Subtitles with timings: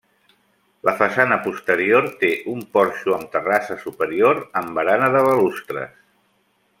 [0.87, 5.97] La façana posterior té un porxo amb terrassa superior amb barana de balustres.